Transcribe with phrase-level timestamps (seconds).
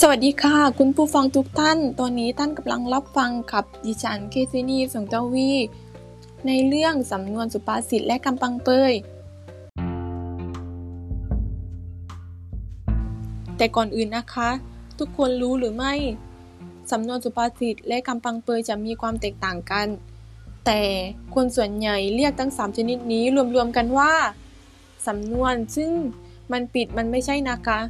[0.00, 5.50] สวัสดีค่ะ คุณผู้ฟังทุกท่าน ตอนนี้ท่านกำลังรับฟังกับดิฉันเคซินีสงเตวี
[6.46, 8.92] ในเรื่องสำนวนสุภาษิตและคำปังเปย
[13.56, 14.50] แต่ก่อนอื่นนะคะ
[14.98, 15.94] ทุกคนรู้หรือไม่
[16.90, 19.86] สำนวนสุภาษิตและคำปังเปยจะมีความแตกต่างกัน
[20.66, 20.80] แต่
[21.34, 23.24] คนส่วนใหญ่เรียกทั้งสามชนิดนี้
[23.54, 24.12] รวมๆกันว่า
[25.06, 25.90] สำนวนซึ่ง
[26.52, 27.80] มันปิดมันไม่ใช่นะคะ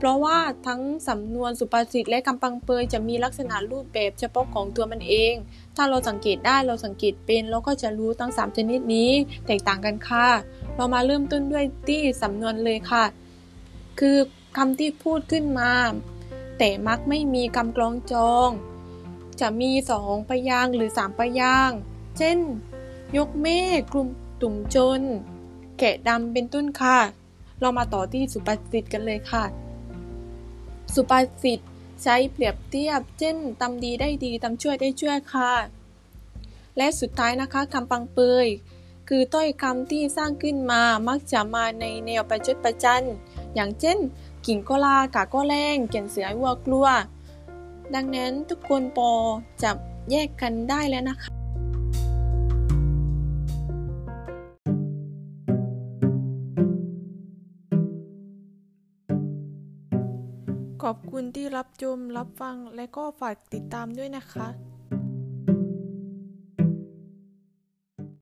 [0.00, 5.34] เพราะว่าทั้งสำนวนสุภาษิตและคำปังเปยจะมีลักษณะรูปแบบเฉพาะของตัวมันเอง
[5.76, 9.10] ถ้าเราสังเกตได้เราสังเกตเป็นเราก็จะรู้ทั้ง 3 ชนิดนี้
[9.46, 10.28] แตกต่างกันค่ะ
[10.76, 13.04] เรามาเริ่มต้นด้วยที่สำนวนเลยค่ะ
[14.00, 14.16] คือ
[14.56, 15.72] คำที่พูดขึ้นมา
[16.58, 18.50] แต่มักไม่มีคำกลองจอง
[19.40, 21.70] จะมีสองพยางหรือสามพยาง
[22.18, 22.38] เช่น
[23.16, 23.48] ยกเม
[23.78, 24.08] ฆกลุ่ม
[24.42, 25.00] ตุ่มจน
[25.78, 26.98] แกะดำเป็นต้นค่ะ
[27.60, 29.44] เรามาต่อที่สุภาษิตกันเลยค่ะ
[30.94, 31.60] สุภาษิต
[32.02, 35.52] ใช้เปรียบเทียบ เช่นทำดีได้ดีทำช่วยได้ช่วยค่ะ
[36.76, 38.46] และสุดท้ายนะคะคำปังเปย
[39.08, 43.04] คือต้อยคำที่สร้างขึ้นมามักจะมาในแนวประชดประจัน
[43.54, 43.98] อย่างเช่น
[44.46, 46.88] กิ่งก็ลากาก็แรงเกี่ยนเสือวัวกลัว
[47.94, 49.12] ดังนั้นทุกคนปอ
[49.62, 49.70] จะ
[50.10, 51.39] แยกกันได้แล้วนะคะ
[60.82, 64.48] ขอบคุณที่รับชมรับฟังและก็ฝากติดตามด้วยนะคะ